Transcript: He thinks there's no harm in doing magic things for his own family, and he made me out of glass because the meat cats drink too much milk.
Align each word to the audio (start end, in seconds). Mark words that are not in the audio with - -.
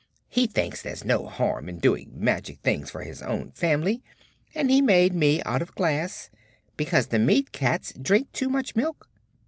He 0.29 0.47
thinks 0.47 0.81
there's 0.81 1.05
no 1.05 1.27
harm 1.27 1.69
in 1.69 1.77
doing 1.77 2.11
magic 2.15 2.57
things 2.61 2.89
for 2.89 3.03
his 3.03 3.21
own 3.21 3.51
family, 3.51 4.01
and 4.55 4.71
he 4.71 4.81
made 4.81 5.13
me 5.13 5.43
out 5.43 5.61
of 5.61 5.75
glass 5.75 6.31
because 6.75 7.05
the 7.09 7.19
meat 7.19 7.51
cats 7.51 7.93
drink 7.95 8.31
too 8.31 8.49
much 8.49 8.75
milk. 8.75 9.07